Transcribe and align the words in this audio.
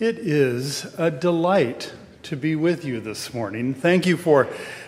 It 0.00 0.18
is 0.18 0.84
a 0.96 1.10
delight 1.10 1.92
to 2.22 2.36
be 2.36 2.54
with 2.54 2.84
you 2.84 3.00
this 3.00 3.34
morning. 3.34 3.74
Thank 3.74 4.06
you 4.06 4.16
for, 4.16 4.44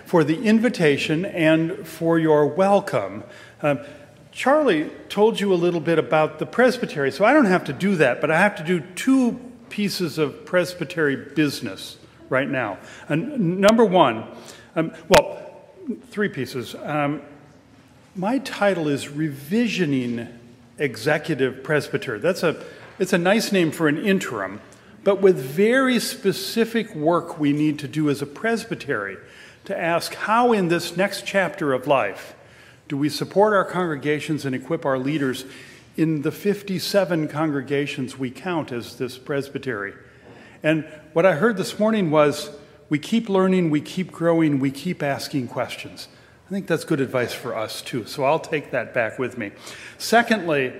for 0.06 0.22
the 0.22 0.40
invitation 0.44 1.24
and 1.24 1.84
for 1.84 2.16
your 2.16 2.46
welcome. 2.46 3.24
Um, 3.60 3.80
Charlie 4.30 4.88
told 5.08 5.40
you 5.40 5.52
a 5.52 5.56
little 5.56 5.80
bit 5.80 5.98
about 5.98 6.38
the 6.38 6.46
presbytery, 6.46 7.10
so 7.10 7.24
I 7.24 7.32
don't 7.32 7.46
have 7.46 7.64
to 7.64 7.72
do 7.72 7.96
that, 7.96 8.20
but 8.20 8.30
I 8.30 8.38
have 8.38 8.54
to 8.58 8.62
do 8.62 8.78
two 8.94 9.40
pieces 9.68 10.16
of 10.16 10.46
presbytery 10.46 11.16
business 11.16 11.96
right 12.28 12.48
now. 12.48 12.78
And 13.08 13.58
number 13.58 13.84
one, 13.84 14.28
um, 14.76 14.92
well, 15.08 15.42
three 16.10 16.28
pieces. 16.28 16.76
Um, 16.76 17.22
my 18.14 18.38
title 18.38 18.86
is 18.86 19.06
Revisioning 19.06 20.32
Executive 20.78 21.64
Presbyter. 21.64 22.20
That's 22.20 22.44
a, 22.44 22.64
it's 23.00 23.12
a 23.12 23.18
nice 23.18 23.50
name 23.50 23.72
for 23.72 23.88
an 23.88 23.98
interim 23.98 24.60
but 25.04 25.20
with 25.20 25.36
very 25.36 25.98
specific 25.98 26.94
work 26.94 27.38
we 27.38 27.52
need 27.52 27.78
to 27.78 27.88
do 27.88 28.10
as 28.10 28.20
a 28.20 28.26
presbytery 28.26 29.16
to 29.64 29.78
ask 29.78 30.14
how, 30.14 30.52
in 30.52 30.68
this 30.68 30.96
next 30.96 31.24
chapter 31.26 31.72
of 31.72 31.86
life, 31.86 32.34
do 32.88 32.96
we 32.96 33.08
support 33.08 33.52
our 33.52 33.64
congregations 33.64 34.44
and 34.44 34.54
equip 34.54 34.84
our 34.84 34.98
leaders 34.98 35.44
in 35.96 36.22
the 36.22 36.32
57 36.32 37.28
congregations 37.28 38.18
we 38.18 38.30
count 38.30 38.72
as 38.72 38.96
this 38.96 39.16
presbytery? 39.16 39.94
And 40.62 40.84
what 41.12 41.24
I 41.24 41.34
heard 41.34 41.56
this 41.56 41.78
morning 41.78 42.10
was 42.10 42.50
we 42.88 42.98
keep 42.98 43.28
learning, 43.28 43.70
we 43.70 43.80
keep 43.80 44.10
growing, 44.10 44.58
we 44.58 44.70
keep 44.70 45.02
asking 45.02 45.48
questions. 45.48 46.08
I 46.46 46.50
think 46.50 46.66
that's 46.66 46.84
good 46.84 47.00
advice 47.00 47.32
for 47.32 47.56
us 47.56 47.80
too, 47.80 48.06
so 48.06 48.24
I'll 48.24 48.40
take 48.40 48.72
that 48.72 48.92
back 48.92 49.18
with 49.18 49.38
me. 49.38 49.52
Secondly, 49.98 50.72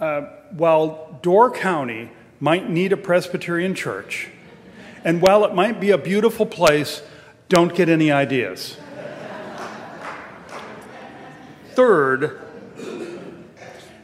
uh, 0.00 0.22
while 0.50 1.20
Door 1.22 1.52
County 1.52 2.10
might 2.42 2.68
need 2.68 2.92
a 2.92 2.96
Presbyterian 2.96 3.72
church. 3.72 4.28
And 5.04 5.22
while 5.22 5.44
it 5.44 5.54
might 5.54 5.78
be 5.78 5.92
a 5.92 5.96
beautiful 5.96 6.44
place, 6.44 7.00
don't 7.48 7.72
get 7.72 7.88
any 7.88 8.10
ideas. 8.10 8.76
Third, 11.70 12.40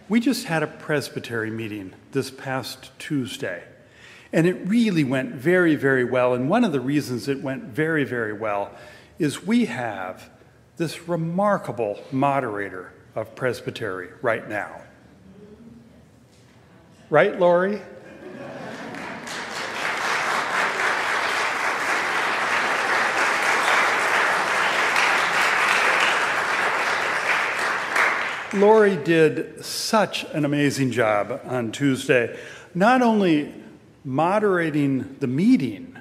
we 0.08 0.20
just 0.20 0.44
had 0.44 0.62
a 0.62 0.68
presbytery 0.68 1.50
meeting 1.50 1.94
this 2.12 2.30
past 2.30 2.92
Tuesday, 3.00 3.64
and 4.32 4.46
it 4.46 4.68
really 4.68 5.02
went 5.02 5.34
very, 5.34 5.74
very 5.74 6.04
well. 6.04 6.32
And 6.32 6.48
one 6.48 6.62
of 6.62 6.70
the 6.70 6.80
reasons 6.80 7.26
it 7.26 7.42
went 7.42 7.64
very, 7.64 8.04
very 8.04 8.32
well 8.32 8.70
is 9.18 9.44
we 9.44 9.64
have 9.64 10.30
this 10.76 11.08
remarkable 11.08 11.98
moderator 12.12 12.92
of 13.16 13.34
presbytery 13.34 14.10
right 14.22 14.48
now. 14.48 14.80
Right, 17.10 17.36
Lori? 17.36 17.82
Lori 28.60 28.96
did 28.96 29.64
such 29.64 30.24
an 30.32 30.44
amazing 30.44 30.90
job 30.90 31.40
on 31.44 31.70
Tuesday, 31.70 32.36
not 32.74 33.02
only 33.02 33.54
moderating 34.04 35.16
the 35.20 35.26
meeting, 35.26 35.96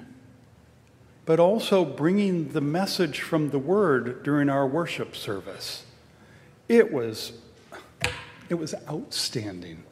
but 1.25 1.40
also 1.40 1.85
bringing 1.85 2.50
the 2.53 2.62
message 2.62 3.22
from 3.22 3.51
the 3.51 3.59
Word 3.59 4.23
during 4.23 4.50
our 4.50 4.66
worship 4.66 5.16
service. 5.16 5.84
It 6.68 6.91
was, 6.91 7.34
it 8.50 8.56
was 8.56 8.74
outstanding. 8.89 9.84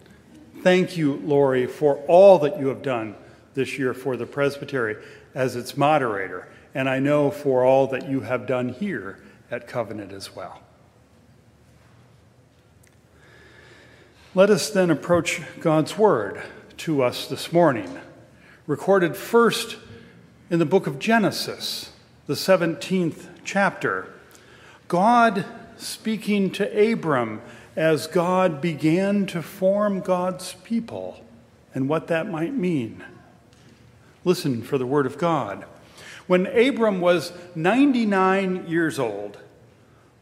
Thank 0.63 0.97
you, 0.97 1.17
Lori, 1.17 1.67
for 1.67 1.97
all 2.07 2.39
that 2.39 2.59
you 2.59 2.67
have 2.69 2.81
done 2.81 3.15
this 3.53 3.77
year 3.77 3.93
for 3.93 4.17
the 4.17 4.25
Presbytery 4.25 4.97
as 5.35 5.55
its 5.55 5.77
moderator, 5.77 6.47
and 6.73 6.89
I 6.89 6.99
know 6.99 7.29
for 7.29 7.63
all 7.63 7.85
that 7.87 8.09
you 8.09 8.21
have 8.21 8.47
done 8.47 8.69
here 8.69 9.19
at 9.51 9.67
Covenant 9.67 10.11
as 10.11 10.35
well. 10.35 10.61
Let 14.35 14.49
us 14.49 14.69
then 14.69 14.91
approach 14.91 15.41
God's 15.61 15.97
Word 15.97 16.41
to 16.79 17.01
us 17.01 17.25
this 17.25 17.53
morning, 17.53 18.01
recorded 18.67 19.15
first 19.15 19.77
in 20.49 20.59
the 20.59 20.65
book 20.65 20.87
of 20.87 20.99
Genesis, 20.99 21.93
the 22.27 22.33
17th 22.33 23.27
chapter. 23.45 24.09
God 24.89 25.45
speaking 25.77 26.51
to 26.51 26.91
Abram 26.91 27.41
as 27.77 28.07
God 28.07 28.59
began 28.59 29.25
to 29.27 29.41
form 29.41 30.01
God's 30.01 30.55
people 30.65 31.23
and 31.73 31.87
what 31.87 32.07
that 32.07 32.29
might 32.29 32.53
mean. 32.53 33.05
Listen 34.25 34.63
for 34.63 34.77
the 34.77 34.85
Word 34.85 35.05
of 35.05 35.17
God. 35.17 35.63
When 36.27 36.45
Abram 36.47 36.99
was 36.99 37.31
99 37.55 38.67
years 38.67 38.99
old, 38.99 39.37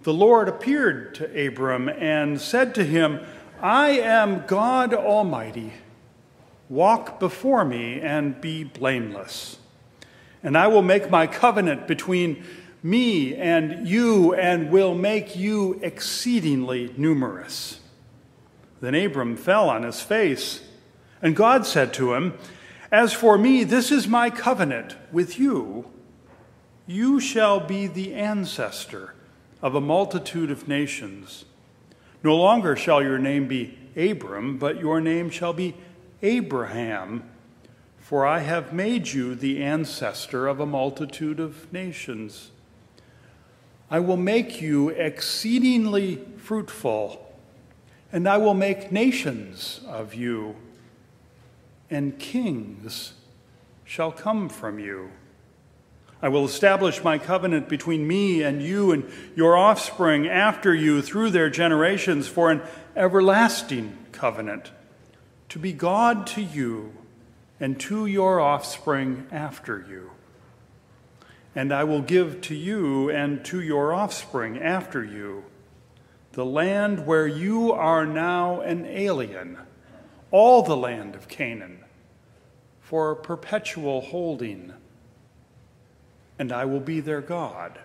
the 0.04 0.14
Lord 0.14 0.48
appeared 0.48 1.16
to 1.16 1.48
Abram 1.48 1.90
and 1.90 2.40
said 2.40 2.76
to 2.76 2.84
him, 2.84 3.26
I 3.64 3.92
am 3.92 4.44
God 4.46 4.94
Almighty. 4.94 5.72
Walk 6.68 7.18
before 7.18 7.64
me 7.64 8.02
and 8.02 8.42
be 8.42 8.66
blameless. 8.66 9.58
And 10.44 10.58
I 10.58 10.68
will 10.68 10.82
make 10.82 11.10
my 11.10 11.28
covenant 11.28 11.88
between 11.88 12.44
me 12.84 13.34
and 13.34 13.88
you 13.88 14.34
and 14.34 14.70
will 14.70 14.94
make 14.94 15.38
you 15.38 15.80
exceedingly 15.82 16.94
numerous. 16.98 17.80
Then 18.82 18.96
Abram 18.96 19.38
fell 19.38 19.70
on 19.70 19.84
his 19.84 20.02
face, 20.02 20.68
and 21.22 21.34
God 21.34 21.66
said 21.66 21.94
to 21.94 22.16
him, 22.16 22.34
As 22.92 23.14
for 23.14 23.38
me, 23.38 23.64
this 23.64 23.94
is 23.94 24.10
my 24.10 24.30
covenant 24.30 24.98
with 25.10 25.40
you. 25.40 25.90
You 26.86 27.22
shall 27.22 27.62
be 27.62 27.88
the 27.88 28.14
ancestor 28.14 29.14
of 29.62 29.74
a 29.74 29.80
multitude 29.80 30.52
of 30.52 30.68
nations. 30.68 31.46
No 32.24 32.38
longer 32.38 32.78
shall 32.78 33.04
your 33.04 33.20
name 33.20 33.48
be 33.48 33.78
Abram, 33.98 34.58
but 34.58 34.80
your 34.80 35.02
name 35.02 35.30
shall 35.30 35.52
be 35.52 35.76
Abraham, 36.22 37.30
for 38.00 38.26
I 38.26 38.40
have 38.40 38.72
made 38.72 39.10
you 39.10 39.36
the 39.36 39.62
ancestor 39.62 40.48
of 40.48 40.62
a 40.62 40.66
multitude 40.66 41.42
of 41.42 41.72
nations. 41.74 42.52
I 43.92 44.00
will 44.00 44.18
make 44.18 44.62
you 44.62 44.90
exceedingly 44.90 46.24
fruitful, 46.38 47.34
and 48.12 48.28
I 48.28 48.38
will 48.38 48.54
make 48.54 48.92
nations 48.92 49.82
of 49.86 50.14
you, 50.14 50.56
and 51.90 52.18
kings 52.18 53.14
shall 53.84 54.14
come 54.14 54.48
from 54.48 54.80
you. 54.80 55.12
I 56.24 56.30
will 56.30 56.46
establish 56.46 57.04
my 57.04 57.18
covenant 57.18 57.68
between 57.68 58.08
me 58.08 58.44
and 58.44 58.64
you 58.64 58.94
and 58.94 59.12
your 59.36 59.58
offspring 59.58 60.26
after 60.26 60.74
you 60.74 61.02
through 61.02 61.32
their 61.32 61.50
generations 61.50 62.30
for 62.30 62.50
an 62.50 62.62
everlasting 62.96 63.98
covenant, 64.14 64.72
to 65.50 65.60
be 65.60 65.74
God 65.74 66.26
to 66.28 66.42
you 66.42 66.94
and 67.60 67.78
to 67.82 68.06
your 68.06 68.40
offspring 68.40 69.28
after 69.34 69.86
you. 69.90 70.12
And 71.54 71.74
I 71.74 71.84
will 71.84 72.02
give 72.02 72.40
to 72.44 72.56
you 72.56 73.10
and 73.10 73.44
to 73.44 73.60
your 73.60 73.94
offspring 73.94 74.58
after 74.58 75.04
you 75.04 75.44
the 76.32 76.46
land 76.46 77.06
where 77.06 77.28
you 77.28 77.74
are 77.74 78.06
now 78.06 78.62
an 78.62 78.86
alien, 78.86 79.58
all 80.32 80.64
the 80.64 80.78
land 80.78 81.16
of 81.16 81.28
Canaan, 81.28 81.84
for 82.80 83.14
perpetual 83.14 84.00
holding 84.00 84.74
and 86.38 86.52
I 86.52 86.66
will 86.66 86.80
be 86.80 87.00
their 87.00 87.22
God. 87.22 87.80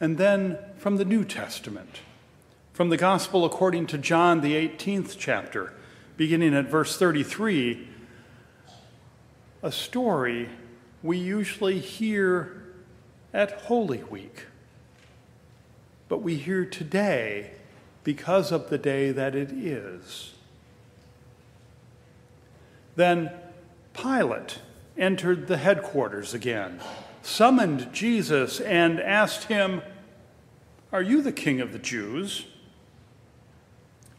And 0.00 0.18
then 0.18 0.58
from 0.76 0.96
the 0.96 1.04
New 1.04 1.24
Testament, 1.24 2.00
from 2.72 2.90
the 2.90 2.96
Gospel 2.96 3.44
according 3.44 3.86
to 3.88 3.98
John, 3.98 4.40
the 4.40 4.54
18th 4.54 5.16
chapter, 5.18 5.72
beginning 6.16 6.54
at 6.54 6.68
verse 6.68 6.98
33, 6.98 7.88
a 9.62 9.72
story 9.72 10.48
we 11.02 11.16
usually 11.16 11.78
hear 11.78 12.64
at 13.32 13.52
Holy 13.62 14.02
Week, 14.02 14.46
but 16.08 16.22
we 16.22 16.36
hear 16.36 16.64
today 16.64 17.52
because 18.02 18.52
of 18.52 18.68
the 18.68 18.78
day 18.78 19.10
that 19.10 19.34
it 19.34 19.50
is. 19.52 20.34
Then 22.96 23.30
Pilate 23.94 24.58
entered 24.98 25.46
the 25.46 25.56
headquarters 25.56 26.34
again, 26.34 26.80
summoned 27.22 27.92
Jesus, 27.92 28.60
and 28.60 29.00
asked 29.00 29.44
him, 29.44 29.82
Are 30.92 31.02
you 31.02 31.22
the 31.22 31.32
king 31.32 31.60
of 31.60 31.72
the 31.72 31.78
Jews? 31.78 32.46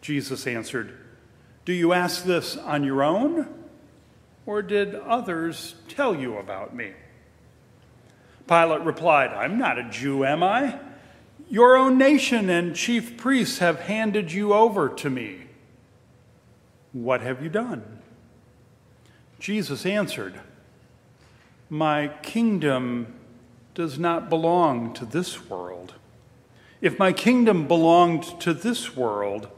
Jesus 0.02 0.48
answered, 0.48 0.98
Do 1.66 1.74
you 1.74 1.94
ask 1.94 2.24
this 2.24 2.58
on 2.58 2.84
your 2.84 3.04
own, 3.04 3.48
or 4.46 4.62
did 4.62 4.96
others 4.96 5.76
tell 5.88 6.16
you 6.16 6.38
about 6.38 6.76
me? 6.76 6.94
Pilate 8.48 8.82
replied, 8.82 9.32
I'm 9.32 9.58
not 9.58 9.80
a 9.80 9.90
Jew, 9.90 10.24
am 10.24 10.44
I? 10.44 10.80
Your 11.50 11.78
own 11.78 11.98
nation 11.98 12.50
and 12.50 12.76
chief 12.76 13.18
priests 13.18 13.60
have 13.60 13.82
handed 13.82 14.32
you 14.32 14.54
over 14.54 14.90
to 14.90 15.10
me. 15.10 15.48
What 16.92 17.22
have 17.22 17.44
you 17.44 17.50
done? 17.50 18.02
Jesus 19.40 19.86
answered, 19.86 20.40
My 21.70 22.10
kingdom 22.22 23.14
does 23.74 24.00
not 24.00 24.30
belong 24.30 24.94
to 24.94 25.06
this 25.06 25.50
world. 25.50 25.94
If 26.82 26.98
my 26.98 27.12
kingdom 27.12 27.68
belonged 27.68 28.40
to 28.42 28.54
this 28.54 28.96
world, 28.96 29.50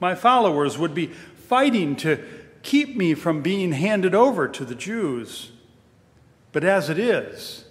my 0.00 0.14
followers 0.14 0.78
would 0.78 0.94
be 0.94 1.06
fighting 1.06 1.96
to 1.96 2.22
keep 2.62 2.96
me 2.96 3.14
from 3.14 3.42
being 3.42 3.72
handed 3.72 4.14
over 4.14 4.48
to 4.48 4.64
the 4.64 4.74
Jews. 4.74 5.52
But 6.52 6.64
as 6.64 6.90
it 6.90 6.98
is, 6.98 7.64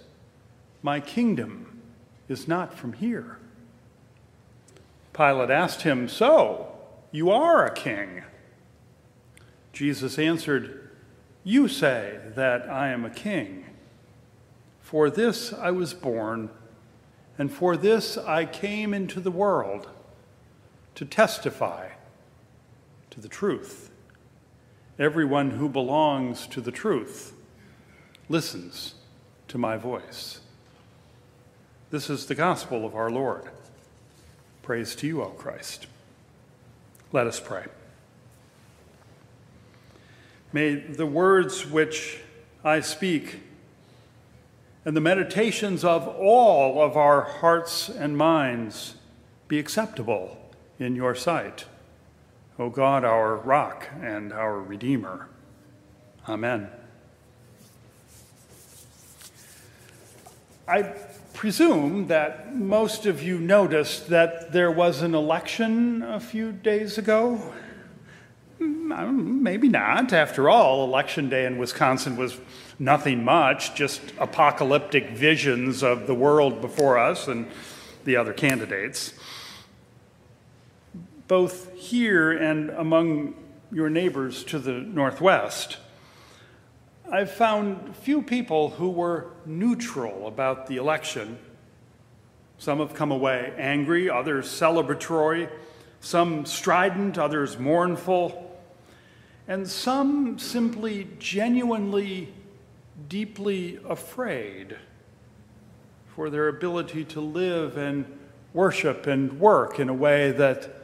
my 0.82 0.98
kingdom 0.98 1.80
is 2.28 2.48
not 2.48 2.74
from 2.74 2.94
here. 2.94 3.38
Pilate 5.12 5.50
asked 5.50 5.82
him, 5.82 6.08
So, 6.08 6.72
you 7.10 7.30
are 7.30 7.66
a 7.66 7.72
king? 7.72 8.22
Jesus 9.72 10.18
answered, 10.18 10.81
You 11.44 11.68
say 11.68 12.20
that 12.34 12.68
I 12.68 12.88
am 12.88 13.04
a 13.04 13.10
king. 13.10 13.66
For 14.80 15.10
this 15.10 15.52
I 15.52 15.70
was 15.70 15.94
born, 15.94 16.50
and 17.38 17.52
for 17.52 17.76
this 17.76 18.16
I 18.16 18.44
came 18.44 18.94
into 18.94 19.20
the 19.20 19.30
world, 19.30 19.88
to 20.94 21.04
testify 21.04 21.88
to 23.10 23.20
the 23.20 23.28
truth. 23.28 23.90
Everyone 24.98 25.52
who 25.52 25.68
belongs 25.68 26.46
to 26.48 26.60
the 26.60 26.70
truth 26.70 27.32
listens 28.28 28.94
to 29.48 29.58
my 29.58 29.76
voice. 29.76 30.40
This 31.90 32.08
is 32.08 32.26
the 32.26 32.34
gospel 32.34 32.84
of 32.84 32.94
our 32.94 33.10
Lord. 33.10 33.48
Praise 34.62 34.94
to 34.96 35.06
you, 35.06 35.22
O 35.22 35.30
Christ. 35.30 35.86
Let 37.10 37.26
us 37.26 37.40
pray. 37.40 37.64
May 40.52 40.74
the 40.74 41.06
words 41.06 41.66
which 41.66 42.18
I 42.62 42.80
speak 42.80 43.40
and 44.84 44.96
the 44.96 45.00
meditations 45.00 45.84
of 45.84 46.06
all 46.06 46.82
of 46.82 46.96
our 46.96 47.22
hearts 47.22 47.88
and 47.88 48.16
minds 48.16 48.96
be 49.48 49.58
acceptable 49.58 50.36
in 50.78 50.96
your 50.96 51.14
sight, 51.14 51.64
O 52.58 52.68
God, 52.68 53.04
our 53.04 53.36
rock 53.36 53.88
and 54.00 54.32
our 54.32 54.60
Redeemer. 54.60 55.28
Amen. 56.28 56.68
I 60.68 60.82
presume 61.34 62.06
that 62.08 62.54
most 62.54 63.06
of 63.06 63.22
you 63.22 63.38
noticed 63.38 64.08
that 64.08 64.52
there 64.52 64.70
was 64.70 65.02
an 65.02 65.14
election 65.14 66.02
a 66.02 66.20
few 66.20 66.52
days 66.52 66.98
ago. 66.98 67.40
Mm, 68.62 69.40
maybe 69.40 69.68
not. 69.68 70.12
After 70.12 70.48
all, 70.48 70.84
Election 70.84 71.28
Day 71.28 71.46
in 71.46 71.58
Wisconsin 71.58 72.16
was 72.16 72.38
nothing 72.78 73.24
much, 73.24 73.74
just 73.74 74.00
apocalyptic 74.18 75.10
visions 75.10 75.82
of 75.82 76.06
the 76.06 76.14
world 76.14 76.60
before 76.60 76.98
us 76.98 77.28
and 77.28 77.46
the 78.04 78.16
other 78.16 78.32
candidates. 78.32 79.14
Both 81.28 81.72
here 81.74 82.32
and 82.32 82.70
among 82.70 83.34
your 83.70 83.88
neighbors 83.88 84.44
to 84.44 84.58
the 84.58 84.72
northwest, 84.72 85.78
I've 87.10 87.30
found 87.30 87.96
few 87.96 88.22
people 88.22 88.70
who 88.70 88.90
were 88.90 89.28
neutral 89.44 90.26
about 90.26 90.66
the 90.66 90.76
election. 90.76 91.38
Some 92.58 92.78
have 92.78 92.94
come 92.94 93.10
away 93.10 93.52
angry, 93.56 94.08
others 94.08 94.46
celebratory, 94.46 95.50
some 96.00 96.44
strident, 96.44 97.18
others 97.18 97.58
mournful, 97.58 98.51
and 99.52 99.68
some 99.68 100.38
simply 100.38 101.06
genuinely, 101.18 102.32
deeply 103.10 103.78
afraid 103.86 104.78
for 106.16 106.30
their 106.30 106.48
ability 106.48 107.04
to 107.04 107.20
live 107.20 107.76
and 107.76 108.06
worship 108.54 109.06
and 109.06 109.38
work 109.38 109.78
in 109.78 109.90
a 109.90 109.92
way 109.92 110.30
that 110.30 110.74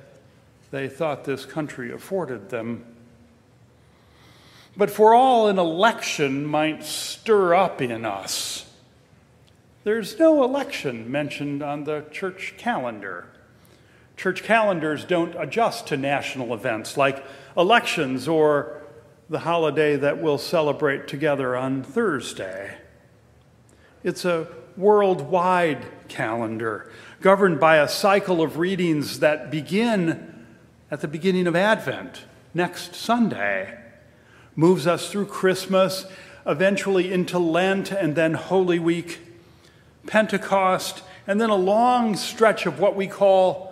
they 0.71 0.87
thought 0.87 1.25
this 1.25 1.47
country 1.47 1.91
afforded 1.91 2.51
them. 2.51 2.85
But 4.77 4.91
for 4.91 5.15
all 5.15 5.49
an 5.49 5.59
election 5.59 6.45
might 6.45 6.85
stir 6.85 7.55
up 7.55 7.81
in 7.81 8.05
us, 8.05 8.71
there's 9.85 10.19
no 10.19 10.45
election 10.45 11.11
mentioned 11.11 11.63
on 11.63 11.85
the 11.85 12.05
church 12.11 12.53
calendar. 12.59 13.29
Church 14.19 14.43
calendars 14.43 15.05
don't 15.05 15.37
adjust 15.37 15.87
to 15.87 15.97
national 15.97 16.53
events 16.53 16.97
like 16.97 17.25
elections 17.57 18.27
or 18.27 18.83
the 19.31 19.39
holiday 19.39 19.95
that 19.95 20.21
we'll 20.21 20.39
celebrate 20.39 21.07
together 21.07 21.57
on 21.57 21.85
Thursday. 21.85 22.79
It's 24.03 24.25
a 24.25 24.49
worldwide 24.77 25.87
calendar 26.09 26.91
governed 27.21 27.61
by 27.61 27.77
a 27.77 27.87
cycle 27.87 28.43
of 28.43 28.59
readings 28.59 29.21
that 29.21 29.53
begin 29.53 30.45
at 30.91 31.01
the 31.01 31.07
beginning 31.09 31.47
of 31.47 31.55
Advent, 31.55 32.25
next 32.53 32.97
Sunday 32.97 33.79
moves 34.57 34.89
us 34.89 35.13
through 35.13 35.27
Christmas, 35.27 36.07
eventually 36.45 37.13
into 37.13 37.39
Lent, 37.39 37.93
and 37.93 38.17
then 38.17 38.35
Holy 38.35 38.81
Week, 38.81 39.21
Pentecost, 40.09 41.05
and 41.25 41.41
then 41.41 41.51
a 41.51 41.55
long 41.55 42.17
stretch 42.17 42.67
of 42.67 42.81
what 42.81 42.97
we 42.97 43.07
call 43.07 43.68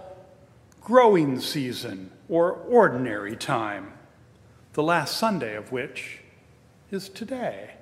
growing 0.87 1.41
season 1.41 2.09
or 2.29 2.53
ordinary 2.53 3.35
time, 3.35 3.93
the 4.75 4.83
last 4.85 5.17
Sunday 5.17 5.57
of 5.57 5.73
which 5.73 6.21
is 6.93 7.09
today. 7.09 7.73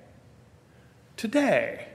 Today. 1.14 1.86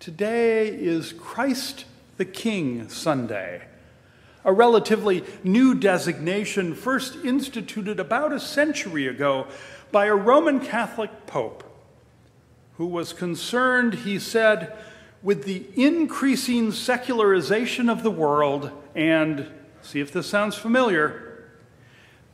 Today 0.00 0.66
is 0.66 1.12
Christ 1.12 1.84
the 2.16 2.24
King 2.24 2.88
Sunday 2.88 3.62
a 4.44 4.52
relatively 4.52 5.22
new 5.44 5.74
designation 5.74 6.74
first 6.74 7.16
instituted 7.16 8.00
about 8.00 8.32
a 8.32 8.40
century 8.40 9.06
ago 9.06 9.46
by 9.92 10.06
a 10.06 10.14
Roman 10.14 10.58
Catholic 10.58 11.26
pope 11.26 11.62
who 12.78 12.86
was 12.86 13.12
concerned, 13.12 13.92
he 13.92 14.18
said, 14.18 14.74
with 15.22 15.44
the 15.44 15.66
increasing 15.76 16.72
secularization 16.72 17.90
of 17.90 18.02
the 18.02 18.10
world 18.10 18.70
and, 18.94 19.46
see 19.82 20.00
if 20.00 20.12
this 20.12 20.28
sounds 20.28 20.56
familiar, 20.56 21.44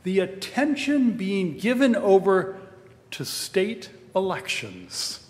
the 0.03 0.19
attention 0.19 1.11
being 1.11 1.57
given 1.57 1.95
over 1.95 2.57
to 3.11 3.25
state 3.25 3.89
elections. 4.15 5.25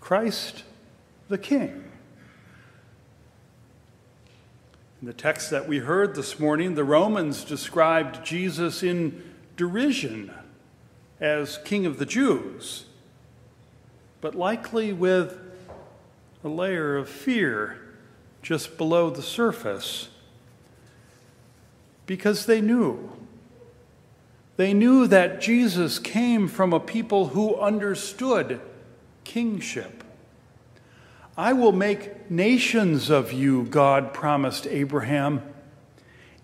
Christ 0.00 0.64
the 1.28 1.38
King. 1.38 1.90
In 5.00 5.06
the 5.06 5.12
text 5.12 5.50
that 5.50 5.68
we 5.68 5.78
heard 5.78 6.14
this 6.14 6.38
morning, 6.38 6.74
the 6.74 6.84
Romans 6.84 7.44
described 7.44 8.24
Jesus 8.24 8.82
in 8.82 9.22
derision 9.56 10.32
as 11.20 11.58
King 11.64 11.86
of 11.86 11.98
the 11.98 12.06
Jews, 12.06 12.84
but 14.20 14.34
likely 14.34 14.92
with 14.92 15.38
a 16.42 16.48
layer 16.48 16.96
of 16.96 17.08
fear 17.08 17.83
just 18.44 18.76
below 18.76 19.08
the 19.08 19.22
surface 19.22 20.08
because 22.04 22.44
they 22.44 22.60
knew. 22.60 23.10
They 24.56 24.74
knew 24.74 25.06
that 25.06 25.40
Jesus 25.40 25.98
came 25.98 26.46
from 26.46 26.74
a 26.74 26.78
people 26.78 27.28
who 27.28 27.56
understood 27.56 28.60
kingship. 29.24 30.04
I 31.38 31.54
will 31.54 31.72
make 31.72 32.30
nations 32.30 33.08
of 33.08 33.32
you, 33.32 33.64
God 33.64 34.12
promised 34.12 34.66
Abraham, 34.66 35.42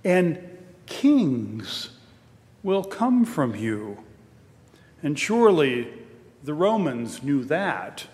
and 0.03 0.41
kings 0.87 1.91
will 2.63 2.83
come 2.83 3.27
from 3.27 3.55
you. 3.55 3.99
And 5.03 5.19
surely 5.19 5.93
the 6.43 6.55
Romans 6.55 7.23
knew 7.23 7.45
that 7.45 8.07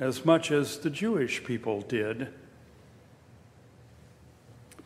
as 0.00 0.24
much 0.24 0.50
as 0.50 0.78
the 0.78 0.90
Jewish 0.90 1.44
people 1.44 1.82
did. 1.82 2.28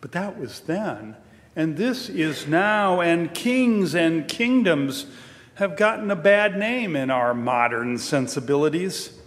But 0.02 0.12
that 0.12 0.38
was 0.38 0.60
then. 0.60 1.16
And 1.56 1.76
this 1.76 2.10
is 2.10 2.46
now, 2.46 3.00
and 3.00 3.32
kings 3.32 3.94
and 3.94 4.28
kingdoms 4.28 5.06
have 5.54 5.76
gotten 5.76 6.10
a 6.10 6.16
bad 6.16 6.58
name 6.58 6.96
in 6.96 7.08
our 7.08 7.32
modern 7.32 7.96
sensibilities. 7.98 9.18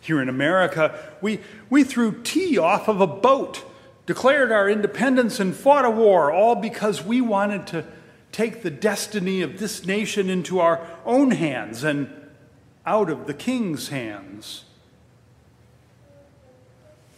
Here 0.00 0.22
in 0.22 0.28
America, 0.28 0.96
we, 1.20 1.40
we 1.68 1.82
threw 1.82 2.22
tea 2.22 2.56
off 2.56 2.88
of 2.88 3.00
a 3.00 3.06
boat, 3.06 3.64
declared 4.06 4.52
our 4.52 4.70
independence, 4.70 5.40
and 5.40 5.56
fought 5.56 5.84
a 5.84 5.90
war, 5.90 6.30
all 6.30 6.54
because 6.54 7.02
we 7.02 7.20
wanted 7.20 7.66
to 7.68 7.84
take 8.30 8.62
the 8.62 8.70
destiny 8.70 9.42
of 9.42 9.58
this 9.58 9.86
nation 9.86 10.30
into 10.30 10.60
our 10.60 10.86
own 11.04 11.32
hands 11.32 11.82
and 11.82 12.08
out 12.84 13.10
of 13.10 13.26
the 13.26 13.34
king's 13.34 13.88
hands. 13.88 14.66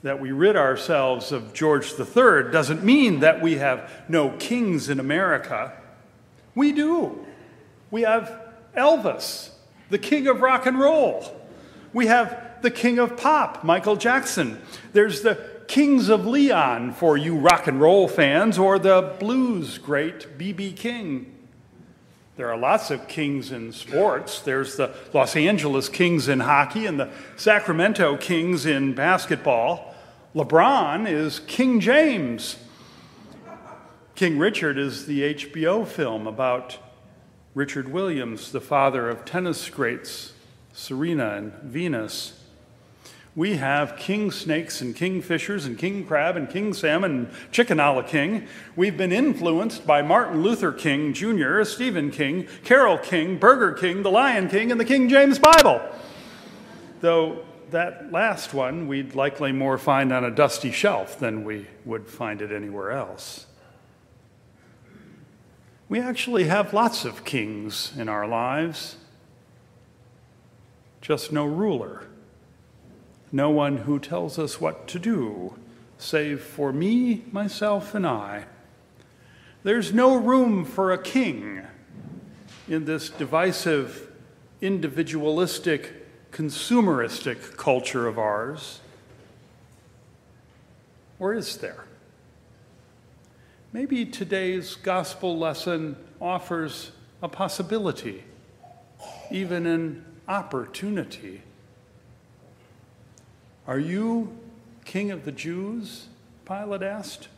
That 0.08 0.20
we 0.20 0.32
rid 0.32 0.56
ourselves 0.56 1.32
of 1.32 1.52
George 1.52 1.92
III 1.92 2.50
doesn't 2.50 2.82
mean 2.82 3.20
that 3.20 3.42
we 3.42 3.56
have 3.56 3.92
no 4.08 4.30
kings 4.38 4.88
in 4.88 4.98
America. 4.98 5.74
We 6.54 6.72
do. 6.72 7.26
We 7.90 8.02
have 8.02 8.40
Elvis, 8.74 9.50
the 9.90 9.98
king 9.98 10.26
of 10.26 10.40
rock 10.40 10.64
and 10.64 10.80
roll. 10.80 11.38
We 11.92 12.06
have 12.06 12.62
the 12.62 12.70
king 12.70 12.98
of 12.98 13.18
pop, 13.18 13.62
Michael 13.64 13.96
Jackson. 13.96 14.62
There's 14.94 15.20
the 15.20 15.46
kings 15.68 16.08
of 16.08 16.26
Leon 16.26 16.94
for 16.94 17.18
you 17.18 17.36
rock 17.36 17.66
and 17.66 17.78
roll 17.78 18.08
fans, 18.08 18.58
or 18.58 18.78
the 18.78 19.14
blues 19.20 19.76
great 19.76 20.38
B.B. 20.38 20.72
King. 20.72 21.34
There 22.38 22.50
are 22.50 22.56
lots 22.56 22.90
of 22.90 23.08
kings 23.08 23.52
in 23.52 23.72
sports. 23.72 24.40
There's 24.40 24.76
the 24.76 24.94
Los 25.12 25.36
Angeles 25.36 25.90
Kings 25.90 26.28
in 26.28 26.40
hockey 26.40 26.86
and 26.86 26.98
the 26.98 27.10
Sacramento 27.36 28.16
Kings 28.16 28.64
in 28.64 28.94
basketball. 28.94 29.87
LeBron 30.38 31.10
is 31.10 31.40
King 31.48 31.80
James. 31.80 32.58
King 34.14 34.38
Richard 34.38 34.78
is 34.78 35.06
the 35.06 35.34
HBO 35.34 35.84
film 35.84 36.28
about 36.28 36.78
Richard 37.54 37.88
Williams, 37.88 38.52
the 38.52 38.60
father 38.60 39.08
of 39.08 39.24
tennis 39.24 39.68
greats 39.68 40.34
Serena 40.72 41.30
and 41.30 41.52
Venus. 41.54 42.40
We 43.34 43.56
have 43.56 43.96
king 43.96 44.30
snakes 44.30 44.80
and 44.80 44.94
kingfishers 44.94 45.66
and 45.66 45.76
king 45.76 46.06
crab 46.06 46.36
and 46.36 46.48
king 46.48 46.72
salmon 46.72 47.10
and 47.10 47.30
chicken 47.50 47.80
a 47.80 47.92
la 47.92 48.02
king. 48.02 48.46
We've 48.76 48.96
been 48.96 49.10
influenced 49.10 49.88
by 49.88 50.02
Martin 50.02 50.44
Luther 50.44 50.70
King 50.70 51.14
Jr., 51.14 51.64
Stephen 51.64 52.12
King, 52.12 52.46
Carole 52.62 52.98
King, 52.98 53.38
Burger 53.38 53.72
King, 53.72 54.04
the 54.04 54.10
Lion 54.12 54.48
King, 54.48 54.70
and 54.70 54.78
the 54.78 54.84
King 54.84 55.08
James 55.08 55.40
Bible. 55.40 55.82
Though 57.00 57.44
that 57.70 58.12
last 58.12 58.54
one 58.54 58.88
we'd 58.88 59.14
likely 59.14 59.52
more 59.52 59.78
find 59.78 60.12
on 60.12 60.24
a 60.24 60.30
dusty 60.30 60.72
shelf 60.72 61.18
than 61.18 61.44
we 61.44 61.66
would 61.84 62.08
find 62.08 62.42
it 62.42 62.52
anywhere 62.52 62.90
else. 62.90 63.46
We 65.88 66.00
actually 66.00 66.44
have 66.44 66.74
lots 66.74 67.04
of 67.04 67.24
kings 67.24 67.92
in 67.96 68.08
our 68.08 68.26
lives, 68.26 68.96
just 71.00 71.32
no 71.32 71.46
ruler, 71.46 72.04
no 73.32 73.50
one 73.50 73.78
who 73.78 73.98
tells 73.98 74.38
us 74.38 74.60
what 74.60 74.86
to 74.88 74.98
do, 74.98 75.54
save 75.96 76.42
for 76.42 76.72
me, 76.72 77.24
myself, 77.32 77.94
and 77.94 78.06
I. 78.06 78.44
There's 79.62 79.92
no 79.92 80.16
room 80.16 80.64
for 80.64 80.92
a 80.92 80.98
king 80.98 81.62
in 82.68 82.84
this 82.84 83.08
divisive, 83.08 84.10
individualistic, 84.60 85.97
consumeristic 86.32 87.56
culture 87.56 88.06
of 88.06 88.18
ours. 88.18 88.80
Or 91.18 91.34
is 91.34 91.56
there? 91.56 91.84
Maybe 93.72 94.06
today's 94.06 94.76
gospel 94.76 95.38
lesson 95.38 95.96
offers 96.20 96.92
a 97.22 97.28
possibility, 97.28 98.24
even 99.30 99.66
an 99.66 100.04
opportunity. 100.26 101.42
Are 103.66 103.78
you 103.78 104.38
king 104.84 105.10
of 105.10 105.24
the 105.24 105.32
Jews? 105.32 106.06
Pilate 106.46 106.82
asked. 106.82 107.28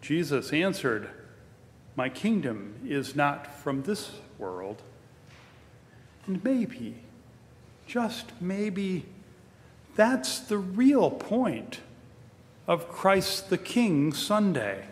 Jesus 0.00 0.52
answered, 0.52 1.10
My 1.96 2.08
kingdom 2.08 2.74
is 2.86 3.14
not 3.14 3.46
from 3.60 3.82
this 3.82 4.12
world. 4.38 4.82
And 6.26 6.42
maybe, 6.42 6.96
just 7.86 8.32
maybe, 8.40 9.04
that's 9.96 10.40
the 10.40 10.58
real 10.58 11.10
point 11.10 11.80
of 12.66 12.88
Christ 12.88 13.50
the 13.50 13.58
King 13.58 14.12
Sunday 14.12 14.86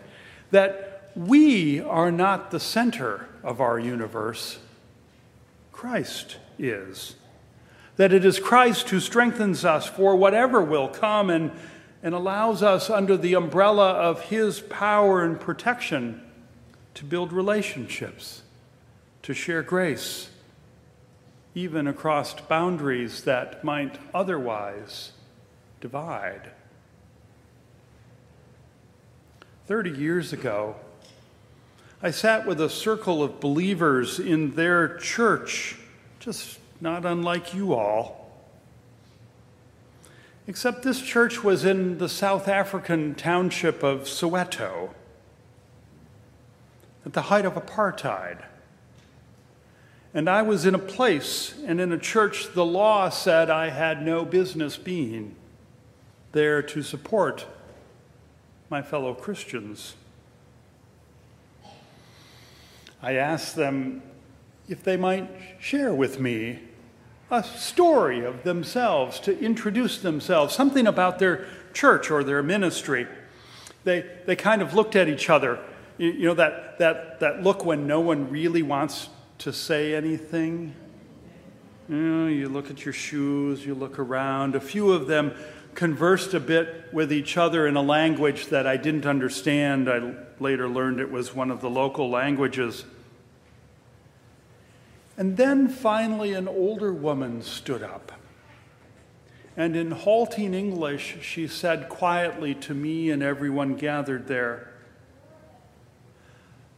that 0.51 1.11
we 1.15 1.79
are 1.79 2.11
not 2.11 2.51
the 2.51 2.59
center 2.59 3.27
of 3.43 3.59
our 3.59 3.79
universe, 3.79 4.59
Christ 5.71 6.37
is. 6.57 7.15
That 7.97 8.13
it 8.13 8.23
is 8.23 8.39
Christ 8.39 8.89
who 8.89 8.99
strengthens 8.99 9.65
us 9.65 9.87
for 9.87 10.15
whatever 10.15 10.63
will 10.63 10.87
come 10.87 11.29
and, 11.29 11.51
and 12.01 12.15
allows 12.15 12.63
us, 12.63 12.89
under 12.89 13.17
the 13.17 13.33
umbrella 13.33 13.91
of 13.93 14.21
His 14.21 14.59
power 14.59 15.23
and 15.23 15.39
protection, 15.39 16.21
to 16.95 17.03
build 17.03 17.33
relationships, 17.33 18.43
to 19.23 19.33
share 19.33 19.63
grace, 19.63 20.29
even 21.55 21.87
across 21.87 22.33
boundaries 22.33 23.23
that 23.23 23.63
might 23.63 23.99
otherwise 24.13 25.11
divide. 25.81 26.51
30 29.67 29.91
years 29.91 30.33
ago, 30.33 30.75
I 32.01 32.11
sat 32.11 32.45
with 32.45 32.59
a 32.59 32.69
circle 32.69 33.23
of 33.23 33.39
believers 33.39 34.19
in 34.19 34.55
their 34.55 34.97
church, 34.97 35.77
just 36.19 36.59
not 36.81 37.05
unlike 37.05 37.53
you 37.53 37.73
all. 37.73 38.31
Except 40.45 40.83
this 40.83 41.01
church 41.01 41.43
was 41.43 41.63
in 41.63 41.99
the 41.99 42.09
South 42.09 42.49
African 42.49 43.15
township 43.15 43.83
of 43.83 44.01
Soweto 44.01 44.89
at 47.05 47.13
the 47.13 47.23
height 47.23 47.45
of 47.45 47.53
apartheid. 47.53 48.43
And 50.13 50.29
I 50.29 50.43
was 50.43 50.65
in 50.65 50.75
a 50.75 50.79
place 50.79 51.55
and 51.65 51.81
in 51.81 51.91
a 51.91 51.97
church 51.97 52.53
the 52.53 52.65
law 52.65 53.09
said 53.09 53.49
I 53.49 53.69
had 53.69 54.05
no 54.05 54.23
business 54.23 54.77
being 54.77 55.35
there 56.33 56.61
to 56.61 56.83
support 56.83 57.45
my 58.69 58.81
fellow 58.81 59.13
Christians. 59.13 59.95
I 63.01 63.13
asked 63.13 63.55
them 63.55 64.03
if 64.67 64.83
they 64.83 64.97
might 64.97 65.29
share 65.59 65.93
with 65.93 66.19
me 66.19 66.59
a 67.29 67.43
story 67.43 68.23
of 68.23 68.43
themselves, 68.43 69.19
to 69.21 69.37
introduce 69.39 69.99
themselves, 69.99 70.53
something 70.53 70.85
about 70.85 71.17
their 71.17 71.47
church 71.73 72.11
or 72.11 72.23
their 72.23 72.43
ministry. 72.43 73.07
They, 73.83 74.05
they 74.25 74.35
kind 74.35 74.61
of 74.61 74.75
looked 74.75 74.95
at 74.95 75.09
each 75.09 75.29
other. 75.29 75.59
You, 75.97 76.27
know, 76.27 76.33
that, 76.35 76.77
that, 76.77 77.19
that 77.19 77.43
look 77.43 77.65
when 77.65 77.87
no 77.87 77.99
one 77.99 78.29
really 78.29 78.61
wants 78.61 79.09
to 79.39 79.53
say 79.53 79.95
anything. 79.95 80.75
You, 81.89 81.95
know, 81.95 82.27
you 82.27 82.49
look 82.49 82.69
at 82.69 82.85
your 82.85 82.93
shoes, 82.93 83.65
you 83.65 83.75
look 83.75 83.99
around. 83.99 84.55
A 84.55 84.59
few 84.59 84.91
of 84.91 85.07
them 85.07 85.33
conversed 85.75 86.33
a 86.33 86.39
bit 86.39 86.93
with 86.93 87.11
each 87.11 87.37
other 87.37 87.67
in 87.67 87.75
a 87.75 87.81
language 87.81 88.47
that 88.47 88.67
I 88.67 88.77
didn't 88.77 89.05
understand. 89.05 89.89
I 89.89 90.13
later 90.39 90.69
learned 90.69 90.99
it 90.99 91.11
was 91.11 91.35
one 91.35 91.51
of 91.51 91.61
the 91.61 91.69
local 91.69 92.09
languages. 92.09 92.85
And 95.17 95.37
then 95.37 95.67
finally, 95.67 96.33
an 96.33 96.47
older 96.47 96.93
woman 96.93 97.41
stood 97.41 97.83
up. 97.83 98.11
And 99.55 99.75
in 99.75 99.91
halting 99.91 100.53
English, 100.53 101.17
she 101.21 101.47
said 101.47 101.89
quietly 101.89 102.55
to 102.55 102.73
me 102.73 103.11
and 103.11 103.21
everyone 103.21 103.75
gathered 103.75 104.27
there 104.27 104.73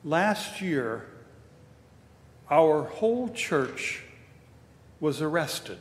Last 0.05 0.61
year, 0.61 1.07
our 2.49 2.83
whole 2.83 3.29
church 3.29 4.03
was 4.99 5.21
arrested. 5.21 5.79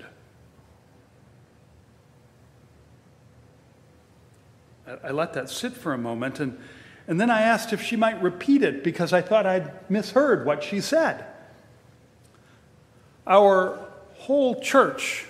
I 5.02 5.10
let 5.12 5.32
that 5.32 5.48
sit 5.48 5.72
for 5.72 5.92
a 5.92 5.98
moment, 5.98 6.40
and, 6.40 6.58
and 7.08 7.20
then 7.20 7.30
I 7.30 7.42
asked 7.42 7.72
if 7.72 7.82
she 7.82 7.96
might 7.96 8.22
repeat 8.22 8.62
it 8.62 8.84
because 8.84 9.12
I 9.12 9.22
thought 9.22 9.46
I'd 9.46 9.90
misheard 9.90 10.44
what 10.44 10.62
she 10.62 10.80
said. 10.80 11.24
Our 13.26 13.78
whole 14.14 14.60
church 14.60 15.26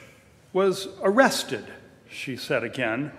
was 0.53 0.89
arrested, 1.03 1.65
she 2.09 2.37
said 2.37 2.65
again. 2.65 3.13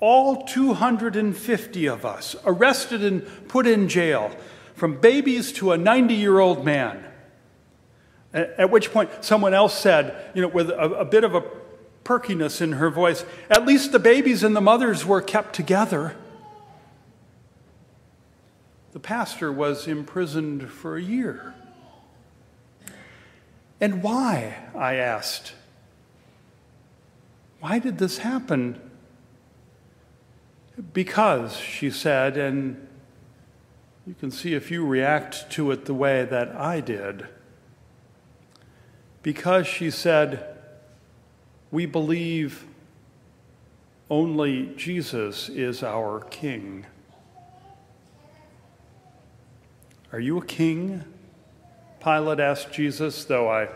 All 0.00 0.44
250 0.44 1.86
of 1.86 2.04
us 2.04 2.36
arrested 2.44 3.02
and 3.02 3.26
put 3.48 3.66
in 3.66 3.88
jail, 3.88 4.36
from 4.74 5.00
babies 5.00 5.52
to 5.52 5.72
a 5.72 5.78
90 5.78 6.14
year 6.14 6.40
old 6.40 6.64
man. 6.64 7.04
At 8.34 8.70
which 8.70 8.92
point, 8.92 9.10
someone 9.20 9.54
else 9.54 9.78
said, 9.78 10.30
you 10.34 10.42
know, 10.42 10.48
with 10.48 10.68
a, 10.68 10.90
a 10.98 11.04
bit 11.04 11.24
of 11.24 11.34
a 11.34 11.42
perkiness 12.02 12.60
in 12.60 12.72
her 12.72 12.90
voice. 12.90 13.24
At 13.48 13.64
least 13.64 13.92
the 13.92 13.98
babies 13.98 14.42
and 14.42 14.54
the 14.54 14.60
mothers 14.60 15.06
were 15.06 15.22
kept 15.22 15.54
together. 15.54 16.16
the 18.94 19.00
pastor 19.00 19.50
was 19.50 19.88
imprisoned 19.88 20.70
for 20.70 20.96
a 20.96 21.02
year. 21.02 21.52
And 23.80 24.04
why? 24.04 24.68
I 24.72 24.94
asked. 24.94 25.52
Why 27.58 27.80
did 27.80 27.98
this 27.98 28.18
happen? 28.18 28.80
Because, 30.92 31.56
she 31.56 31.90
said, 31.90 32.36
and 32.36 32.86
you 34.06 34.14
can 34.14 34.30
see 34.30 34.54
if 34.54 34.70
you 34.70 34.86
react 34.86 35.50
to 35.50 35.72
it 35.72 35.86
the 35.86 35.94
way 35.94 36.24
that 36.24 36.54
I 36.54 36.80
did. 36.80 37.26
Because 39.24 39.66
she 39.66 39.90
said, 39.90 40.46
we 41.72 41.86
believe 41.86 42.66
only 44.08 44.66
Jesus 44.76 45.48
is 45.48 45.82
our 45.82 46.20
King. 46.20 46.86
Are 50.12 50.20
you 50.20 50.38
a 50.38 50.44
king? 50.44 51.02
Pilate 52.00 52.38
asked 52.38 52.70
Jesus, 52.70 53.24
though 53.24 53.50
I 53.50 53.68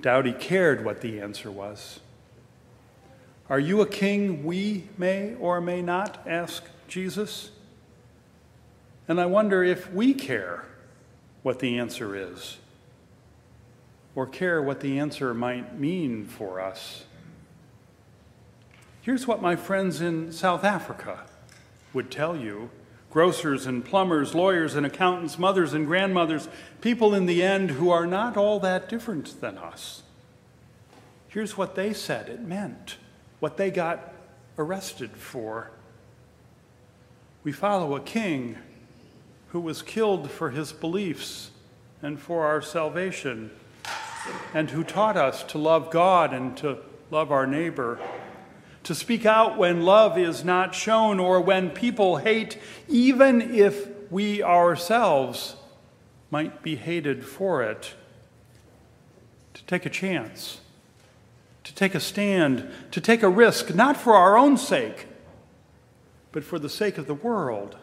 doubt 0.00 0.24
he 0.24 0.32
cared 0.32 0.82
what 0.82 1.02
the 1.02 1.20
answer 1.20 1.50
was. 1.50 2.00
Are 3.50 3.58
you 3.58 3.82
a 3.82 3.86
king 3.86 4.44
we 4.44 4.88
may 4.96 5.34
or 5.34 5.60
may 5.60 5.82
not 5.82 6.26
ask 6.26 6.62
Jesus? 6.88 7.50
And 9.08 9.20
I 9.20 9.26
wonder 9.26 9.62
if 9.62 9.92
we 9.92 10.14
care 10.14 10.64
what 11.42 11.58
the 11.58 11.78
answer 11.78 12.16
is, 12.16 12.56
or 14.14 14.26
care 14.26 14.62
what 14.62 14.80
the 14.80 14.98
answer 14.98 15.32
might 15.32 15.78
mean 15.78 16.24
for 16.24 16.60
us. 16.60 17.04
Here's 19.00 19.26
what 19.26 19.42
my 19.42 19.56
friends 19.56 20.00
in 20.00 20.32
South 20.32 20.64
Africa 20.64 21.20
would 21.92 22.10
tell 22.10 22.36
you 22.36 22.70
grocers 23.10 23.66
and 23.66 23.84
plumbers, 23.84 24.34
lawyers 24.34 24.74
and 24.74 24.86
accountants, 24.86 25.38
mothers 25.38 25.74
and 25.74 25.86
grandmothers, 25.86 26.48
people 26.80 27.14
in 27.14 27.26
the 27.26 27.42
end 27.42 27.72
who 27.72 27.90
are 27.90 28.06
not 28.06 28.36
all 28.36 28.58
that 28.60 28.88
different 28.88 29.40
than 29.40 29.58
us. 29.58 30.02
Here's 31.28 31.56
what 31.56 31.74
they 31.74 31.92
said 31.92 32.28
it 32.28 32.40
meant, 32.42 32.96
what 33.40 33.56
they 33.56 33.70
got 33.70 34.12
arrested 34.56 35.10
for. 35.10 35.70
We 37.44 37.52
follow 37.52 37.96
a 37.96 38.00
king 38.00 38.56
who 39.48 39.60
was 39.60 39.82
killed 39.82 40.30
for 40.30 40.50
his 40.50 40.72
beliefs 40.72 41.50
and 42.00 42.18
for 42.18 42.46
our 42.46 42.62
salvation, 42.62 43.50
and 44.54 44.70
who 44.70 44.84
taught 44.84 45.16
us 45.16 45.42
to 45.44 45.58
love 45.58 45.90
God 45.90 46.32
and 46.32 46.56
to 46.58 46.78
love 47.10 47.30
our 47.30 47.46
neighbor. 47.46 47.98
To 48.84 48.94
speak 48.94 49.24
out 49.24 49.56
when 49.56 49.82
love 49.82 50.18
is 50.18 50.44
not 50.44 50.74
shown 50.74 51.20
or 51.20 51.40
when 51.40 51.70
people 51.70 52.16
hate, 52.16 52.58
even 52.88 53.54
if 53.54 53.88
we 54.10 54.42
ourselves 54.42 55.56
might 56.30 56.62
be 56.62 56.76
hated 56.76 57.24
for 57.24 57.62
it. 57.62 57.94
To 59.54 59.64
take 59.64 59.86
a 59.86 59.90
chance, 59.90 60.60
to 61.64 61.74
take 61.74 61.94
a 61.94 62.00
stand, 62.00 62.68
to 62.90 63.00
take 63.00 63.22
a 63.22 63.28
risk, 63.28 63.74
not 63.74 63.96
for 63.96 64.14
our 64.14 64.36
own 64.36 64.56
sake, 64.56 65.06
but 66.32 66.42
for 66.42 66.58
the 66.58 66.68
sake 66.68 66.98
of 66.98 67.06
the 67.06 67.14
world, 67.14 67.76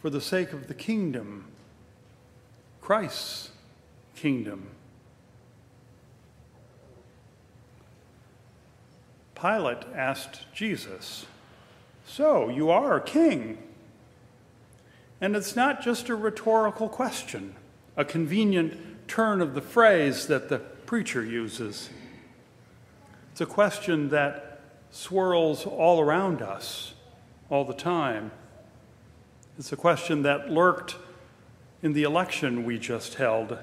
for 0.00 0.10
the 0.10 0.20
sake 0.20 0.52
of 0.52 0.66
the 0.66 0.74
kingdom, 0.74 1.44
Christ's 2.80 3.50
kingdom. 4.14 4.68
Pilate 9.40 9.84
asked 9.94 10.46
Jesus, 10.52 11.26
So, 12.06 12.48
you 12.48 12.70
are 12.70 12.96
a 12.96 13.00
king? 13.00 13.58
And 15.20 15.36
it's 15.36 15.54
not 15.54 15.82
just 15.82 16.08
a 16.08 16.16
rhetorical 16.16 16.88
question, 16.88 17.54
a 17.96 18.04
convenient 18.04 19.08
turn 19.08 19.40
of 19.40 19.54
the 19.54 19.60
phrase 19.60 20.26
that 20.26 20.48
the 20.48 20.58
preacher 20.58 21.24
uses. 21.24 21.90
It's 23.32 23.40
a 23.40 23.46
question 23.46 24.08
that 24.10 24.60
swirls 24.90 25.66
all 25.66 26.00
around 26.00 26.42
us 26.42 26.94
all 27.50 27.64
the 27.64 27.74
time. 27.74 28.30
It's 29.58 29.72
a 29.72 29.76
question 29.76 30.22
that 30.22 30.50
lurked 30.50 30.96
in 31.82 31.92
the 31.92 32.02
election 32.02 32.64
we 32.64 32.78
just 32.78 33.14
held, 33.14 33.58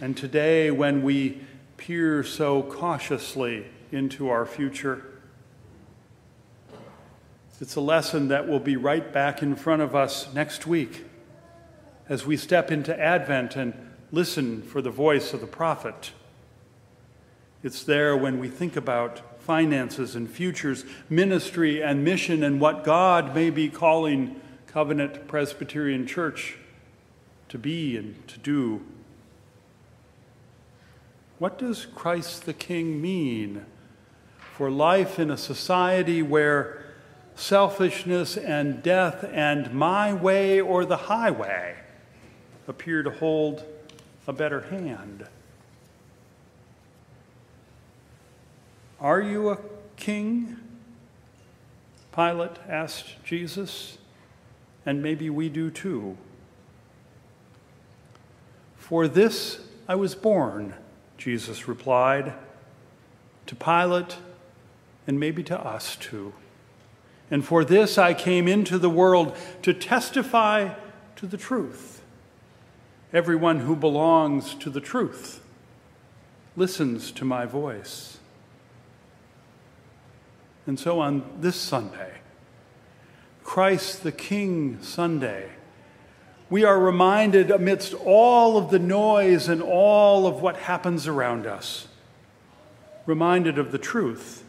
and 0.00 0.16
today 0.16 0.70
when 0.70 1.02
we 1.02 1.40
peer 1.76 2.22
so 2.22 2.62
cautiously 2.62 3.66
into 3.92 4.28
our 4.28 4.46
future. 4.46 5.04
It's 7.60 7.74
a 7.74 7.80
lesson 7.80 8.28
that 8.28 8.46
will 8.46 8.60
be 8.60 8.76
right 8.76 9.12
back 9.12 9.42
in 9.42 9.56
front 9.56 9.82
of 9.82 9.94
us 9.94 10.32
next 10.32 10.66
week 10.66 11.04
as 12.08 12.24
we 12.24 12.36
step 12.36 12.70
into 12.70 12.98
Advent 12.98 13.56
and 13.56 13.74
listen 14.12 14.62
for 14.62 14.80
the 14.80 14.90
voice 14.90 15.34
of 15.34 15.40
the 15.40 15.46
prophet. 15.46 16.12
It's 17.62 17.82
there 17.82 18.16
when 18.16 18.38
we 18.38 18.48
think 18.48 18.76
about 18.76 19.42
finances 19.42 20.14
and 20.14 20.30
futures, 20.30 20.84
ministry 21.10 21.82
and 21.82 22.04
mission, 22.04 22.44
and 22.44 22.60
what 22.60 22.84
God 22.84 23.34
may 23.34 23.50
be 23.50 23.68
calling 23.68 24.40
Covenant 24.68 25.26
Presbyterian 25.26 26.06
Church 26.06 26.56
to 27.48 27.58
be 27.58 27.96
and 27.96 28.28
to 28.28 28.38
do. 28.38 28.82
What 31.38 31.58
does 31.58 31.86
Christ 31.86 32.46
the 32.46 32.52
King 32.52 33.00
mean? 33.00 33.64
For 34.58 34.72
life 34.72 35.20
in 35.20 35.30
a 35.30 35.36
society 35.36 36.20
where 36.20 36.82
selfishness 37.36 38.36
and 38.36 38.82
death 38.82 39.24
and 39.32 39.72
my 39.72 40.12
way 40.12 40.60
or 40.60 40.84
the 40.84 40.96
highway 40.96 41.76
appear 42.66 43.04
to 43.04 43.10
hold 43.10 43.64
a 44.26 44.32
better 44.32 44.62
hand. 44.62 45.24
Are 48.98 49.20
you 49.20 49.50
a 49.50 49.58
king? 49.94 50.56
Pilate 52.12 52.58
asked 52.68 53.22
Jesus, 53.22 53.96
and 54.84 55.00
maybe 55.00 55.30
we 55.30 55.48
do 55.48 55.70
too. 55.70 56.16
For 58.76 59.06
this 59.06 59.60
I 59.86 59.94
was 59.94 60.16
born, 60.16 60.74
Jesus 61.16 61.68
replied. 61.68 62.32
To 63.46 63.54
Pilate, 63.54 64.16
and 65.08 65.18
maybe 65.18 65.42
to 65.42 65.58
us 65.58 65.96
too. 65.96 66.34
And 67.30 67.44
for 67.44 67.64
this 67.64 67.98
I 67.98 68.14
came 68.14 68.46
into 68.46 68.78
the 68.78 68.90
world 68.90 69.34
to 69.62 69.72
testify 69.72 70.74
to 71.16 71.26
the 71.26 71.38
truth. 71.38 72.02
Everyone 73.12 73.60
who 73.60 73.74
belongs 73.74 74.54
to 74.56 74.70
the 74.70 74.82
truth 74.82 75.42
listens 76.56 77.10
to 77.12 77.24
my 77.24 77.46
voice. 77.46 78.18
And 80.66 80.78
so 80.78 81.00
on 81.00 81.24
this 81.40 81.56
Sunday, 81.56 82.18
Christ 83.42 84.02
the 84.02 84.12
King 84.12 84.78
Sunday, 84.82 85.48
we 86.50 86.64
are 86.64 86.78
reminded 86.78 87.50
amidst 87.50 87.94
all 87.94 88.58
of 88.58 88.70
the 88.70 88.78
noise 88.78 89.48
and 89.48 89.62
all 89.62 90.26
of 90.26 90.42
what 90.42 90.58
happens 90.58 91.06
around 91.06 91.46
us, 91.46 91.88
reminded 93.06 93.58
of 93.58 93.72
the 93.72 93.78
truth 93.78 94.44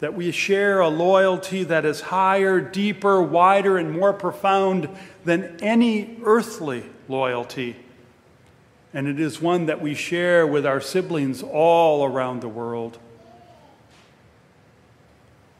that 0.00 0.14
we 0.14 0.30
share 0.30 0.80
a 0.80 0.88
loyalty 0.88 1.64
that 1.64 1.84
is 1.84 2.00
higher, 2.00 2.60
deeper, 2.60 3.22
wider, 3.22 3.78
and 3.78 3.92
more 3.92 4.12
profound 4.12 4.88
than 5.24 5.56
any 5.60 6.18
earthly 6.24 6.84
loyalty. 7.08 7.76
And 8.92 9.06
it 9.06 9.18
is 9.18 9.40
one 9.40 9.66
that 9.66 9.80
we 9.80 9.94
share 9.94 10.46
with 10.46 10.66
our 10.66 10.80
siblings 10.80 11.42
all 11.42 12.04
around 12.04 12.40
the 12.40 12.48
world. 12.48 12.98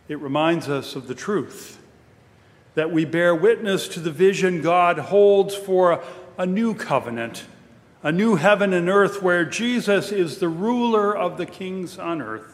It 0.09 0.21
reminds 0.21 0.69
us 0.69 0.95
of 0.95 1.09
the 1.09 1.15
truth 1.15 1.81
that 2.75 2.91
we 2.91 3.05
bear 3.05 3.35
witness 3.35 3.87
to 3.89 4.01
the 4.01 4.11
vision 4.11 4.61
God 4.61 4.99
holds 4.99 5.55
for 5.55 6.03
a, 6.37 6.45
new 6.45 6.75
covenant, 6.75 7.45
a 8.03 8.11
new 8.11 8.35
heaven 8.35 8.73
and 8.73 8.89
earth 8.89 9.23
where 9.23 9.45
Jesus 9.45 10.11
is 10.11 10.39
the 10.39 10.49
ruler 10.49 11.17
of 11.17 11.39
the 11.39 11.47
kings 11.47 11.99
on 11.99 12.21
earth 12.21 12.54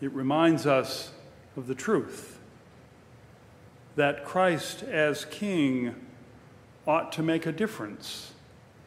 it 0.00 0.12
reminds 0.12 0.66
us 0.66 1.10
of 1.56 1.66
the 1.66 1.74
truth 1.74 2.38
that 3.96 4.24
Christ 4.24 4.82
as 4.82 5.24
King 5.26 5.94
ought 6.86 7.12
to 7.12 7.22
make 7.22 7.44
a 7.44 7.52
difference 7.52 8.32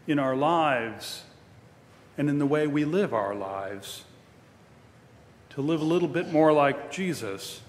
in 0.07 0.17
our 0.17 0.35
lives 0.35 1.23
and 2.17 2.29
in 2.29 2.39
the 2.39 2.45
way 2.45 2.67
we 2.67 2.85
live 2.85 3.13
our 3.13 3.35
lives. 3.35 4.03
To 5.51 5.61
live 5.61 5.81
a 5.81 5.85
little 5.85 6.07
bit 6.07 6.31
more 6.31 6.51
like 6.51 6.91
Jesus, 6.91 7.61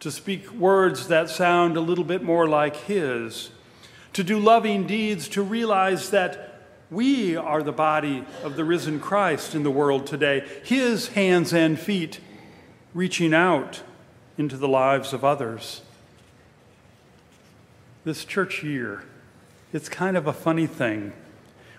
to 0.00 0.10
speak 0.10 0.50
words 0.52 1.08
that 1.08 1.28
sound 1.28 1.76
a 1.76 1.80
little 1.80 2.04
bit 2.04 2.22
more 2.22 2.48
like 2.48 2.76
His, 2.76 3.50
to 4.14 4.24
do 4.24 4.38
loving 4.38 4.86
deeds, 4.86 5.28
to 5.28 5.42
realize 5.42 6.10
that 6.10 6.53
we 6.90 7.36
are 7.36 7.62
the 7.62 7.72
body 7.72 8.24
of 8.42 8.56
the 8.56 8.64
risen 8.64 9.00
Christ 9.00 9.54
in 9.54 9.62
the 9.62 9.70
world 9.70 10.06
today, 10.06 10.46
his 10.64 11.08
hands 11.08 11.52
and 11.52 11.78
feet 11.78 12.20
reaching 12.92 13.34
out 13.34 13.82
into 14.38 14.56
the 14.56 14.68
lives 14.68 15.12
of 15.12 15.24
others. 15.24 15.82
this 18.04 18.24
church 18.24 18.62
year, 18.62 19.02
it's 19.72 19.88
kind 19.88 20.16
of 20.16 20.26
a 20.26 20.32
funny 20.32 20.66
thing. 20.66 21.12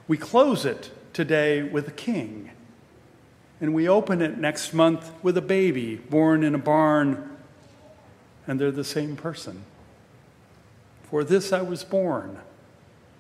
We 0.08 0.18
close 0.18 0.66
it 0.66 0.92
today 1.14 1.62
with 1.62 1.88
a 1.88 1.92
king, 1.92 2.52
and 3.62 3.74
we 3.74 3.88
open 3.88 4.22
it 4.22 4.38
next 4.38 4.74
month 4.74 5.12
with 5.22 5.38
a 5.38 5.42
baby 5.42 5.96
born 5.96 6.44
in 6.44 6.56
a 6.56 6.60
barn, 6.60 7.38
and 8.48 8.60
they're 8.60 8.72
the 8.72 8.84
same 8.84 9.16
person. 9.16 9.64
For 11.10 11.24
this 11.24 11.54
I 11.54 11.62
was 11.62 11.84
born, 11.84 12.40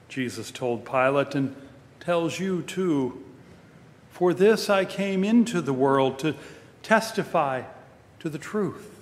Jesus 0.09 0.51
told 0.51 0.83
Pilate, 0.83 1.35
and 1.35 1.55
tells 2.05 2.39
you 2.39 2.61
too. 2.61 3.23
For 4.11 4.33
this 4.33 4.69
I 4.69 4.85
came 4.85 5.23
into 5.23 5.59
the 5.59 5.73
world 5.73 6.19
to 6.19 6.35
testify 6.83 7.63
to 8.19 8.29
the 8.29 8.37
truth. 8.37 8.99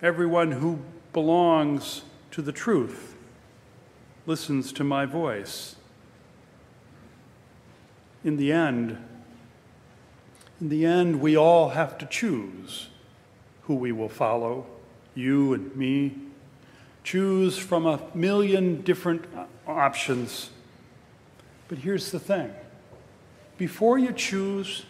Everyone 0.00 0.52
who 0.52 0.78
belongs 1.12 2.02
to 2.30 2.40
the 2.40 2.52
truth 2.52 3.16
listens 4.26 4.72
to 4.72 4.84
my 4.84 5.06
voice. 5.06 5.76
In 8.24 8.36
the 8.36 8.52
end, 8.52 8.98
in 10.60 10.68
the 10.68 10.86
end, 10.86 11.20
we 11.20 11.36
all 11.36 11.70
have 11.70 11.98
to 11.98 12.06
choose 12.06 12.88
who 13.62 13.74
we 13.74 13.92
will 13.92 14.08
follow, 14.08 14.66
you 15.14 15.52
and 15.52 15.74
me. 15.76 16.14
Choose 17.04 17.58
from 17.58 17.86
a 17.86 18.00
million 18.14 18.80
different 18.82 19.24
options. 19.66 20.50
But 21.68 21.78
here's 21.78 22.10
the 22.10 22.20
thing 22.20 22.52
before 23.58 23.98
you 23.98 24.12
choose, 24.12 24.84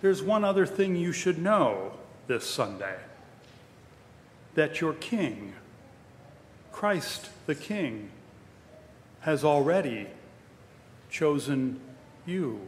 there's 0.00 0.22
one 0.22 0.44
other 0.44 0.66
thing 0.66 0.96
you 0.96 1.12
should 1.12 1.38
know 1.38 1.92
this 2.26 2.48
Sunday 2.48 2.96
that 4.54 4.80
your 4.80 4.94
King, 4.94 5.52
Christ 6.72 7.30
the 7.46 7.54
King, 7.54 8.10
has 9.20 9.44
already 9.44 10.06
chosen 11.10 11.80
you. 12.24 12.60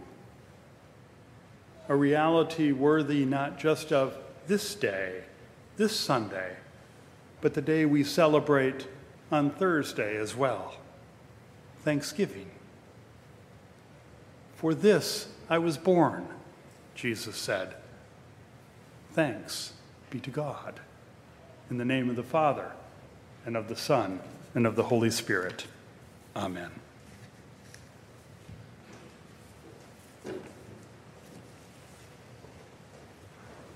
A 1.89 1.97
reality 1.97 2.73
worthy 2.73 3.25
not 3.25 3.59
just 3.59 3.93
of 3.93 4.19
this 4.47 4.75
day, 4.75 5.23
this 5.77 5.99
Sunday, 5.99 6.57
but 7.41 7.55
the 7.55 7.63
day 7.63 7.87
we 7.87 8.05
celebrate 8.05 8.87
on 9.31 9.51
Thursday 9.51 10.17
as 10.17 10.35
well 10.35 10.75
Thanksgiving. 11.85 12.51
For 14.59 14.75
this 14.75 15.29
I 15.49 15.59
was 15.59 15.79
born, 15.79 16.27
Jesus 16.97 17.37
said. 17.37 17.75
Thanks 19.13 19.73
be 20.11 20.19
to 20.19 20.31
God. 20.31 20.81
In 21.71 21.79
the 21.79 21.85
name 21.85 22.11
of 22.11 22.17
the 22.17 22.25
Father, 22.25 22.73
and 23.47 23.57
of 23.57 23.69
the 23.69 23.77
Son, 23.77 24.19
and 24.57 24.67
of 24.67 24.75
the 24.75 24.85
Holy 24.85 25.11
Spirit. 25.11 25.67
Amen. 26.35 26.71